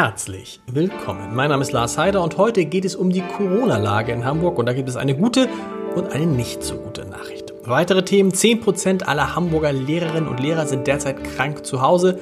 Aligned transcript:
Herzlich 0.00 0.60
willkommen. 0.68 1.34
Mein 1.34 1.50
Name 1.50 1.62
ist 1.62 1.72
Lars 1.72 1.98
Heider 1.98 2.22
und 2.22 2.38
heute 2.38 2.66
geht 2.66 2.84
es 2.84 2.94
um 2.94 3.10
die 3.10 3.20
Corona-Lage 3.20 4.12
in 4.12 4.24
Hamburg 4.24 4.56
und 4.56 4.66
da 4.66 4.72
gibt 4.72 4.88
es 4.88 4.94
eine 4.94 5.16
gute 5.16 5.48
und 5.96 6.12
eine 6.12 6.24
nicht 6.24 6.62
so 6.62 6.76
gute 6.76 7.04
Nachricht. 7.04 7.52
Weitere 7.64 8.04
Themen. 8.04 8.30
10% 8.30 9.02
aller 9.02 9.34
Hamburger 9.34 9.72
Lehrerinnen 9.72 10.28
und 10.28 10.38
Lehrer 10.38 10.66
sind 10.66 10.86
derzeit 10.86 11.24
krank 11.24 11.66
zu 11.66 11.82
Hause. 11.82 12.20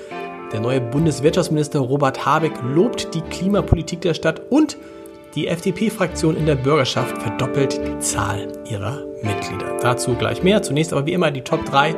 Der 0.54 0.60
neue 0.60 0.80
Bundeswirtschaftsminister 0.80 1.80
Robert 1.80 2.24
Habeck 2.24 2.54
lobt 2.62 3.12
die 3.14 3.20
Klimapolitik 3.20 4.00
der 4.00 4.14
Stadt 4.14 4.40
und 4.48 4.78
die 5.34 5.46
FDP-Fraktion 5.46 6.34
in 6.34 6.46
der 6.46 6.54
Bürgerschaft 6.54 7.20
verdoppelt 7.20 7.78
die 7.86 7.98
Zahl 7.98 8.54
ihrer 8.70 9.04
Mitglieder. 9.20 9.76
Dazu 9.82 10.14
gleich 10.14 10.42
mehr. 10.42 10.62
Zunächst 10.62 10.94
aber 10.94 11.04
wie 11.04 11.12
immer 11.12 11.30
die 11.30 11.42
Top 11.42 11.62
3 11.66 11.94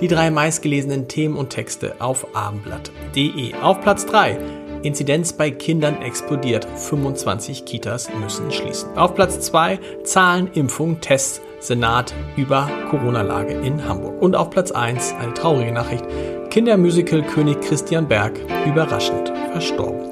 die 0.00 0.06
drei 0.06 0.30
meistgelesenen 0.30 1.08
Themen 1.08 1.34
und 1.34 1.50
Texte 1.50 1.96
auf 1.98 2.36
abendblatt.de. 2.36 3.54
Auf 3.60 3.80
Platz 3.80 4.06
3 4.06 4.38
Inzidenz 4.82 5.32
bei 5.32 5.50
Kindern 5.50 6.00
explodiert. 6.02 6.64
25 6.64 7.64
Kitas 7.64 8.08
müssen 8.20 8.50
schließen. 8.50 8.96
Auf 8.96 9.14
Platz 9.14 9.40
2 9.40 9.78
Zahlen, 10.04 10.50
Impfung, 10.54 11.00
Tests, 11.00 11.40
Senat 11.60 12.14
über 12.36 12.70
Corona-Lage 12.90 13.54
in 13.54 13.86
Hamburg. 13.88 14.22
Und 14.22 14.36
auf 14.36 14.50
Platz 14.50 14.70
1 14.70 15.14
eine 15.20 15.34
traurige 15.34 15.72
Nachricht. 15.72 16.04
Kindermusical 16.50 17.22
König 17.22 17.60
Christian 17.60 18.06
Berg 18.06 18.38
überraschend 18.66 19.32
verstorben. 19.52 20.08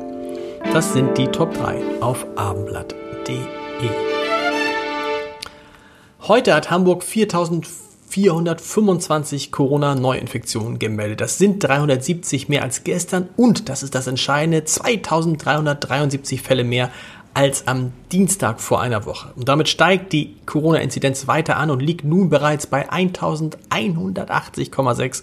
Das 0.72 0.92
sind 0.92 1.16
die 1.16 1.28
Top 1.28 1.54
3 1.54 1.80
auf 2.00 2.26
abendblatt.de. 2.36 3.38
Heute 6.28 6.54
hat 6.54 6.70
Hamburg 6.70 7.04
4000 7.04 7.66
425 8.16 9.52
Corona-Neuinfektionen 9.52 10.78
gemeldet. 10.78 11.20
Das 11.20 11.36
sind 11.36 11.62
370 11.62 12.48
mehr 12.48 12.62
als 12.62 12.82
gestern 12.82 13.28
und, 13.36 13.68
das 13.68 13.82
ist 13.82 13.94
das 13.94 14.06
Entscheidende, 14.06 14.64
2373 14.64 16.40
Fälle 16.40 16.64
mehr 16.64 16.90
als 17.34 17.66
am 17.66 17.92
Dienstag 18.12 18.62
vor 18.62 18.80
einer 18.80 19.04
Woche. 19.04 19.32
Und 19.36 19.50
damit 19.50 19.68
steigt 19.68 20.14
die 20.14 20.34
Corona-Inzidenz 20.46 21.28
weiter 21.28 21.58
an 21.58 21.70
und 21.70 21.82
liegt 21.82 22.06
nun 22.06 22.30
bereits 22.30 22.66
bei 22.66 22.90
1180,6 22.90 25.22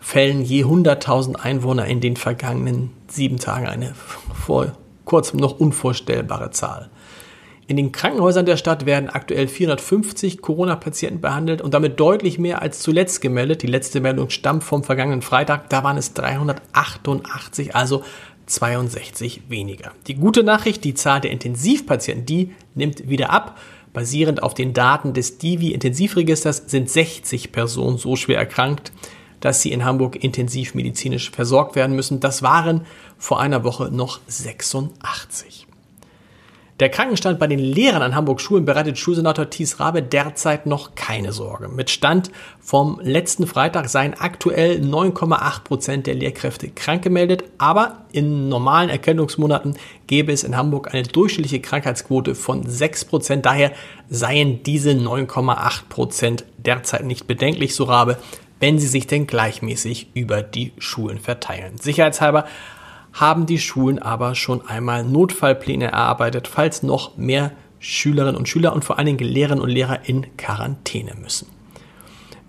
Fällen 0.00 0.42
je 0.42 0.64
100.000 0.64 1.36
Einwohner 1.36 1.84
in 1.84 2.00
den 2.00 2.16
vergangenen 2.16 2.88
sieben 3.08 3.36
Tagen. 3.36 3.66
Eine 3.66 3.92
vor 4.32 4.72
kurzem 5.04 5.40
noch 5.40 5.60
unvorstellbare 5.60 6.52
Zahl. 6.52 6.88
In 7.68 7.76
den 7.76 7.92
Krankenhäusern 7.92 8.46
der 8.46 8.56
Stadt 8.56 8.86
werden 8.86 9.10
aktuell 9.10 9.46
450 9.46 10.40
Corona-Patienten 10.40 11.20
behandelt 11.20 11.60
und 11.60 11.74
damit 11.74 12.00
deutlich 12.00 12.38
mehr 12.38 12.62
als 12.62 12.80
zuletzt 12.80 13.20
gemeldet. 13.20 13.62
Die 13.62 13.66
letzte 13.66 14.00
Meldung 14.00 14.30
stammt 14.30 14.64
vom 14.64 14.84
vergangenen 14.84 15.20
Freitag. 15.20 15.68
Da 15.68 15.84
waren 15.84 15.98
es 15.98 16.14
388, 16.14 17.76
also 17.76 18.02
62 18.46 19.42
weniger. 19.50 19.92
Die 20.06 20.14
gute 20.14 20.44
Nachricht, 20.44 20.82
die 20.82 20.94
Zahl 20.94 21.20
der 21.20 21.30
Intensivpatienten, 21.30 22.24
die 22.24 22.54
nimmt 22.74 23.10
wieder 23.10 23.28
ab. 23.28 23.58
Basierend 23.92 24.42
auf 24.42 24.54
den 24.54 24.72
Daten 24.72 25.12
des 25.12 25.36
Divi-Intensivregisters 25.36 26.64
sind 26.68 26.88
60 26.88 27.52
Personen 27.52 27.98
so 27.98 28.16
schwer 28.16 28.38
erkrankt, 28.38 28.92
dass 29.40 29.60
sie 29.60 29.72
in 29.72 29.84
Hamburg 29.84 30.16
intensivmedizinisch 30.16 31.30
versorgt 31.30 31.76
werden 31.76 31.94
müssen. 31.94 32.20
Das 32.20 32.42
waren 32.42 32.86
vor 33.18 33.40
einer 33.40 33.62
Woche 33.62 33.90
noch 33.92 34.20
86. 34.26 35.67
Der 36.80 36.90
Krankenstand 36.90 37.40
bei 37.40 37.48
den 37.48 37.58
Lehrern 37.58 38.02
an 38.02 38.14
Hamburg 38.14 38.40
Schulen 38.40 38.64
bereitet 38.64 38.98
Schulsenator 38.98 39.50
Thies 39.50 39.80
Rabe 39.80 40.00
derzeit 40.00 40.64
noch 40.64 40.94
keine 40.94 41.32
Sorge. 41.32 41.68
Mit 41.68 41.90
Stand 41.90 42.30
vom 42.60 43.00
letzten 43.02 43.48
Freitag 43.48 43.88
seien 43.88 44.14
aktuell 44.14 44.80
9,8 44.80 45.64
Prozent 45.64 46.06
der 46.06 46.14
Lehrkräfte 46.14 46.68
krank 46.68 47.02
gemeldet, 47.02 47.42
aber 47.58 48.04
in 48.12 48.48
normalen 48.48 48.90
Erkennungsmonaten 48.90 49.76
gäbe 50.06 50.30
es 50.30 50.44
in 50.44 50.56
Hamburg 50.56 50.94
eine 50.94 51.02
durchschnittliche 51.02 51.60
Krankheitsquote 51.60 52.36
von 52.36 52.64
6 52.64 53.06
Prozent. 53.06 53.44
Daher 53.44 53.72
seien 54.08 54.62
diese 54.62 54.92
9,8 54.92 55.88
Prozent 55.88 56.44
derzeit 56.58 57.04
nicht 57.04 57.26
bedenklich, 57.26 57.74
so 57.74 57.84
Rabe, 57.84 58.18
wenn 58.60 58.78
sie 58.78 58.86
sich 58.86 59.08
denn 59.08 59.26
gleichmäßig 59.26 60.10
über 60.14 60.42
die 60.42 60.72
Schulen 60.78 61.18
verteilen. 61.18 61.78
Sicherheitshalber 61.78 62.44
haben 63.20 63.46
die 63.46 63.58
Schulen 63.58 63.98
aber 63.98 64.34
schon 64.34 64.66
einmal 64.66 65.04
Notfallpläne 65.04 65.86
erarbeitet, 65.86 66.48
falls 66.48 66.82
noch 66.82 67.16
mehr 67.16 67.52
Schülerinnen 67.80 68.36
und 68.36 68.48
Schüler 68.48 68.72
und 68.72 68.84
vor 68.84 68.98
allen 68.98 69.06
Dingen 69.06 69.18
Lehrerinnen 69.18 69.62
und 69.62 69.70
Lehrer 69.70 70.00
in 70.06 70.26
Quarantäne 70.36 71.14
müssen. 71.20 71.48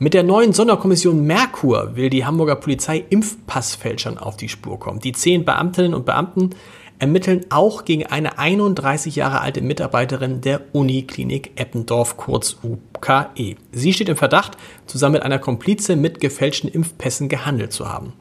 Mit 0.02 0.13
der 0.13 0.24
neuen 0.24 0.53
Sonderkommission 0.53 1.25
Merkur 1.25 1.96
will 1.96 2.09
die 2.09 2.25
Hamburger 2.25 2.56
Polizei 2.56 3.03
Impfpassfälschern 3.09 4.18
auf 4.18 4.38
die 4.38 4.47
Spur 4.47 4.80
kommen. 4.80 5.02
Die 5.02 5.12
zehn 5.12 5.44
Beamtinnen 5.44 5.94
und 5.94 6.06
Beamten 6.06 6.52
ermitteln 7.00 7.46
auch 7.50 7.86
gegen 7.86 8.06
eine 8.06 8.38
31 8.38 9.16
Jahre 9.16 9.41
alte 9.41 9.62
Mitarbeiterin 9.62 10.41
der 10.41 10.62
Uniklinik 10.74 11.51
Eppendorf, 11.59 12.18
kurz 12.18 12.57
UKE. 12.63 13.56
Sie 13.72 13.94
steht 13.94 14.09
im 14.09 14.18
Verdacht, 14.18 14.57
zusammen 14.86 15.13
mit 15.13 15.24
einer 15.24 15.40
Komplize 15.40 15.96
mit 15.96 16.19
gefälschten 16.19 16.69
Impfpässen 16.69 17.28
gehandelt 17.28 17.74
zu 17.74 17.91
haben. 17.91 18.13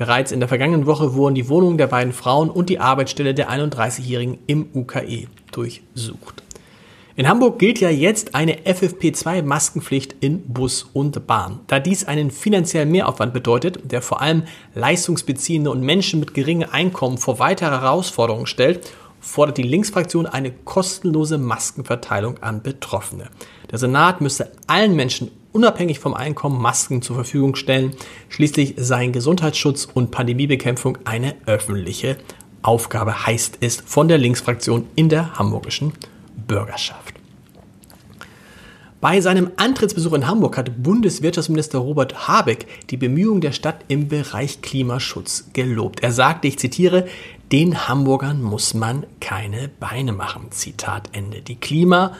Bereits 0.00 0.32
in 0.32 0.40
der 0.40 0.48
vergangenen 0.48 0.86
Woche 0.86 1.12
wurden 1.12 1.34
die 1.34 1.50
Wohnungen 1.50 1.76
der 1.76 1.86
beiden 1.86 2.14
Frauen 2.14 2.48
und 2.48 2.70
die 2.70 2.78
Arbeitsstelle 2.78 3.34
der 3.34 3.50
31-Jährigen 3.50 4.38
im 4.46 4.70
UKE 4.72 5.26
durchsucht. 5.52 6.42
In 7.16 7.28
Hamburg 7.28 7.58
gilt 7.58 7.80
ja 7.80 7.90
jetzt 7.90 8.34
eine 8.34 8.60
FFP2-Maskenpflicht 8.60 10.14
in 10.20 10.40
Bus 10.54 10.88
und 10.94 11.26
Bahn. 11.26 11.60
Da 11.66 11.80
dies 11.80 12.04
einen 12.04 12.30
finanziellen 12.30 12.90
Mehraufwand 12.90 13.34
bedeutet, 13.34 13.92
der 13.92 14.00
vor 14.00 14.22
allem 14.22 14.44
Leistungsbeziehende 14.74 15.70
und 15.70 15.82
Menschen 15.82 16.18
mit 16.18 16.32
geringem 16.32 16.70
Einkommen 16.72 17.18
vor 17.18 17.38
weitere 17.38 17.68
Herausforderungen 17.68 18.46
stellt, 18.46 18.90
fordert 19.20 19.58
die 19.58 19.64
Linksfraktion 19.64 20.24
eine 20.24 20.50
kostenlose 20.50 21.36
Maskenverteilung 21.36 22.42
an 22.42 22.62
Betroffene. 22.62 23.28
Der 23.70 23.78
Senat 23.78 24.22
müsse 24.22 24.50
allen 24.66 24.96
Menschen 24.96 25.30
unabhängig 25.52 25.98
vom 25.98 26.14
Einkommen 26.14 26.60
Masken 26.60 27.02
zur 27.02 27.16
Verfügung 27.16 27.56
stellen. 27.56 27.92
Schließlich 28.28 28.74
seien 28.76 29.12
Gesundheitsschutz 29.12 29.88
und 29.92 30.10
Pandemiebekämpfung 30.10 30.98
eine 31.04 31.34
öffentliche 31.46 32.16
Aufgabe, 32.62 33.26
heißt 33.26 33.58
es 33.60 33.76
von 33.76 34.08
der 34.08 34.18
Linksfraktion 34.18 34.86
in 34.94 35.08
der 35.08 35.38
hamburgischen 35.38 35.92
Bürgerschaft. 36.46 37.14
Bei 39.00 39.22
seinem 39.22 39.50
Antrittsbesuch 39.56 40.12
in 40.12 40.26
Hamburg 40.26 40.58
hat 40.58 40.82
Bundeswirtschaftsminister 40.82 41.78
Robert 41.78 42.28
Habeck 42.28 42.66
die 42.90 42.98
Bemühungen 42.98 43.40
der 43.40 43.52
Stadt 43.52 43.82
im 43.88 44.08
Bereich 44.08 44.60
Klimaschutz 44.60 45.48
gelobt. 45.54 46.02
Er 46.02 46.12
sagte, 46.12 46.48
ich 46.48 46.58
zitiere, 46.58 47.06
den 47.50 47.88
Hamburgern 47.88 48.42
muss 48.42 48.74
man 48.74 49.06
keine 49.18 49.68
Beine 49.80 50.12
machen. 50.12 50.48
Zitat 50.50 51.08
Ende. 51.12 51.40
Die 51.40 51.56
Klima- 51.56 52.12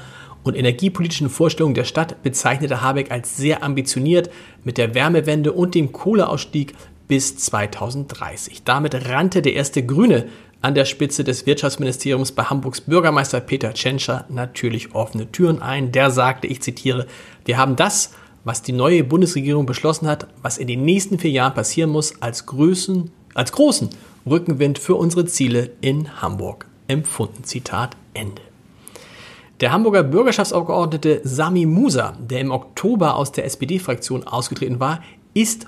und 0.42 0.56
energiepolitischen 0.56 1.28
Vorstellungen 1.28 1.74
der 1.74 1.84
Stadt 1.84 2.22
bezeichnete 2.22 2.80
Habeck 2.80 3.10
als 3.10 3.36
sehr 3.36 3.62
ambitioniert 3.62 4.30
mit 4.64 4.78
der 4.78 4.94
Wärmewende 4.94 5.52
und 5.52 5.74
dem 5.74 5.92
Kohleausstieg 5.92 6.74
bis 7.08 7.36
2030. 7.36 8.62
Damit 8.64 9.08
rannte 9.08 9.42
der 9.42 9.54
erste 9.54 9.84
Grüne 9.84 10.26
an 10.62 10.74
der 10.74 10.84
Spitze 10.84 11.24
des 11.24 11.46
Wirtschaftsministeriums 11.46 12.32
bei 12.32 12.44
Hamburgs 12.44 12.82
Bürgermeister 12.82 13.40
Peter 13.40 13.72
Tschentscher 13.72 14.26
natürlich 14.28 14.94
offene 14.94 15.30
Türen 15.32 15.62
ein. 15.62 15.90
Der 15.92 16.10
sagte, 16.10 16.46
ich 16.46 16.60
zitiere, 16.62 17.06
wir 17.44 17.58
haben 17.58 17.76
das, 17.76 18.12
was 18.44 18.62
die 18.62 18.72
neue 18.72 19.04
Bundesregierung 19.04 19.66
beschlossen 19.66 20.06
hat, 20.06 20.26
was 20.42 20.58
in 20.58 20.66
den 20.66 20.84
nächsten 20.84 21.18
vier 21.18 21.30
Jahren 21.30 21.54
passieren 21.54 21.90
muss, 21.90 22.20
als, 22.22 22.46
Größen, 22.46 23.10
als 23.34 23.52
großen 23.52 23.90
Rückenwind 24.26 24.78
für 24.78 24.94
unsere 24.94 25.24
Ziele 25.26 25.70
in 25.80 26.20
Hamburg 26.22 26.66
empfunden. 26.88 27.44
Zitat 27.44 27.96
Ende. 28.14 28.49
Der 29.60 29.72
Hamburger 29.72 30.02
Bürgerschaftsabgeordnete 30.02 31.20
Sami 31.22 31.66
Musa, 31.66 32.16
der 32.18 32.40
im 32.40 32.50
Oktober 32.50 33.16
aus 33.16 33.30
der 33.30 33.44
SPD-Fraktion 33.44 34.26
ausgetreten 34.26 34.80
war, 34.80 35.02
ist, 35.34 35.66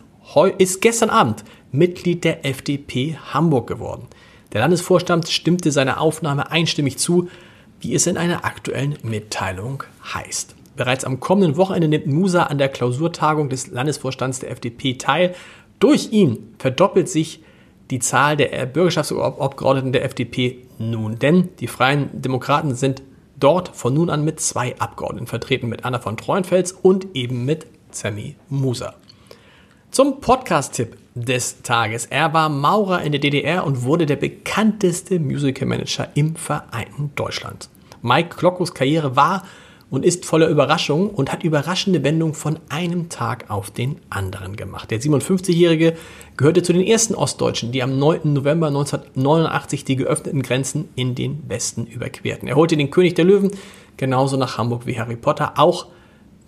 ist 0.57 0.81
gestern 0.81 1.11
Abend 1.11 1.45
Mitglied 1.73 2.25
der 2.25 2.47
FDP 2.47 3.19
Hamburg 3.35 3.67
geworden. 3.67 4.09
Der 4.55 4.63
Landesvorstand 4.63 5.29
stimmte 5.29 5.71
seiner 5.73 6.01
Aufnahme 6.01 6.51
einstimmig 6.51 6.97
zu, 6.97 7.29
wie 7.81 7.95
es 7.95 8.07
in 8.07 8.17
einer 8.17 8.47
aktuellen 8.47 8.97
Mitteilung 9.03 9.85
heißt. 10.15 10.55
Bereits 10.75 11.05
am 11.05 11.21
kommenden 11.21 11.59
Wochenende 11.59 11.89
nimmt 11.89 12.07
Musa 12.07 12.45
an 12.45 12.57
der 12.57 12.71
Klausurtagung 12.71 13.51
des 13.51 13.67
Landesvorstands 13.73 14.39
der 14.39 14.53
FDP 14.53 14.95
teil. 14.95 15.35
Durch 15.81 16.13
ihn 16.13 16.55
verdoppelt 16.59 17.11
sich 17.11 17.43
die 17.91 17.99
Zahl 17.99 18.39
der 18.39 18.65
Bürgerschaftsabgeordneten 18.65 19.93
der 19.93 20.05
FDP 20.07 20.67
nun, 20.79 21.19
denn 21.19 21.51
die 21.61 21.67
Freien 21.67 22.09
Demokraten 22.15 22.75
sind 22.75 23.03
dort 23.43 23.69
von 23.75 23.95
nun 23.95 24.11
an 24.11 24.25
mit 24.25 24.41
zwei 24.41 24.79
Abgeordneten 24.79 25.27
vertreten, 25.27 25.69
mit 25.69 25.85
Anna 25.85 25.99
von 25.99 26.17
Treuenfels 26.17 26.73
und 26.73 27.09
eben 27.15 27.45
mit 27.45 27.67
Sammy 27.91 28.37
Musa. 28.49 28.95
Zum 29.91 30.21
Podcast-Tipp 30.21 30.97
des 31.15 31.63
Tages. 31.63 32.07
Er 32.07 32.33
war 32.33 32.49
Maurer 32.49 33.03
in 33.03 33.13
der 33.13 33.21
DDR 33.21 33.67
und 33.67 33.83
wurde 33.83 34.07
der 34.07 34.17
bekannteste 34.17 35.19
Musical 35.19 35.69
Manager 35.69 36.09
im 36.15 36.37
vereinten 36.37 37.13
Deutschland. 37.15 37.69
Mike 38.01 38.37
Klockos 38.37 38.73
Karriere 38.73 39.17
war 39.17 39.45
und 39.93 40.07
ist 40.07 40.25
voller 40.25 40.49
Überraschungen 40.49 41.11
und 41.11 41.31
hat 41.31 41.45
überraschende 41.45 42.03
Wendungen 42.03 42.35
von 42.35 42.59
einem 42.71 43.11
Tag 43.11 43.51
auf 43.51 43.71
den 43.71 43.97
anderen 44.09 44.57
gemacht. 44.57 44.91
Der 44.91 44.99
57-Jährige 44.99 45.93
gehörte 46.39 46.63
zu 46.63 46.73
den 46.73 46.83
ersten 46.83 47.15
Ostdeutschen, 47.15 47.73
die 47.73 47.83
am 47.83 47.99
9. 47.99 48.33
November 48.33 48.69
1989 48.69 49.85
die 49.85 49.97
geöffneten 49.97 50.41
Grenzen 50.41 50.89
in 50.97 51.15
den 51.15 51.43
Westen 51.47 51.85
überquerten. 51.85 52.49
Er 52.49 52.57
holte 52.57 52.79
den 52.79 52.91
König 52.91 53.13
der 53.15 53.27
Löwen 53.27 53.51
genauso 53.99 54.39
nach 54.39 54.57
Hamburg 54.57 54.87
wie 54.87 54.99
Harry 54.99 55.17
Potter, 55.17 55.59
auch 55.59 55.89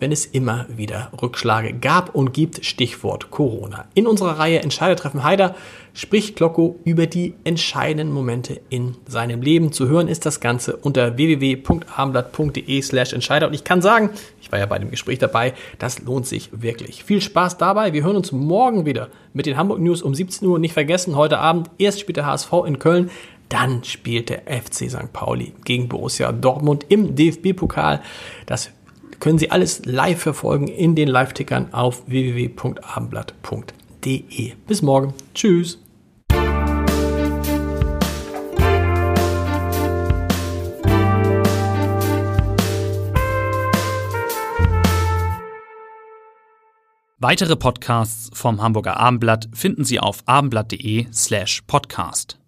wenn 0.00 0.12
es 0.12 0.26
immer 0.26 0.66
wieder 0.68 1.10
Rückschläge 1.20 1.74
gab 1.74 2.14
und 2.14 2.32
gibt, 2.32 2.64
Stichwort 2.64 3.30
Corona. 3.30 3.86
In 3.94 4.06
unserer 4.06 4.38
Reihe 4.38 4.60
Entscheidertreffen 4.60 5.24
Haider 5.24 5.54
spricht 5.92 6.36
Klocko 6.36 6.80
über 6.84 7.06
die 7.06 7.34
entscheidenden 7.44 8.12
Momente 8.12 8.60
in 8.68 8.96
seinem 9.06 9.40
Leben. 9.40 9.72
Zu 9.72 9.88
hören 9.88 10.08
ist 10.08 10.26
das 10.26 10.40
Ganze 10.40 10.76
unter 10.76 11.16
www.abendblatt.de 11.16 12.82
slash 12.82 13.12
Entscheider. 13.12 13.46
Und 13.46 13.54
ich 13.54 13.64
kann 13.64 13.80
sagen, 13.80 14.10
ich 14.42 14.50
war 14.50 14.58
ja 14.58 14.66
bei 14.66 14.78
dem 14.78 14.90
Gespräch 14.90 15.18
dabei, 15.18 15.54
das 15.78 16.00
lohnt 16.00 16.26
sich 16.26 16.50
wirklich. 16.52 17.04
Viel 17.04 17.20
Spaß 17.20 17.58
dabei. 17.58 17.92
Wir 17.92 18.02
hören 18.02 18.16
uns 18.16 18.32
morgen 18.32 18.84
wieder 18.86 19.08
mit 19.32 19.46
den 19.46 19.56
Hamburg 19.56 19.80
News 19.80 20.02
um 20.02 20.14
17 20.14 20.46
Uhr. 20.48 20.58
Nicht 20.58 20.74
vergessen, 20.74 21.16
heute 21.16 21.38
Abend 21.38 21.70
erst 21.78 22.00
spielt 22.00 22.16
der 22.16 22.26
HSV 22.26 22.52
in 22.66 22.78
Köln. 22.78 23.10
Dann 23.48 23.84
spielt 23.84 24.30
der 24.30 24.42
FC 24.46 24.90
St. 24.90 25.12
Pauli 25.12 25.52
gegen 25.64 25.88
Borussia 25.88 26.32
Dortmund 26.32 26.86
im 26.88 27.14
DFB-Pokal. 27.14 28.00
Das 28.46 28.70
können 29.24 29.38
Sie 29.38 29.50
alles 29.50 29.84
live 29.86 30.20
verfolgen 30.20 30.68
in 30.68 30.94
den 30.94 31.08
Live-Tickern 31.08 31.72
auf 31.72 32.06
www.abendblatt.de. 32.06 34.52
Bis 34.66 34.82
morgen. 34.82 35.14
Tschüss. 35.34 35.78
Weitere 47.16 47.56
Podcasts 47.56 48.28
vom 48.34 48.60
Hamburger 48.60 48.98
Abendblatt 48.98 49.48
finden 49.54 49.84
Sie 49.84 50.00
auf 50.00 50.18
abendblatt.de 50.26 51.06
slash 51.14 51.62
podcast. 51.62 52.38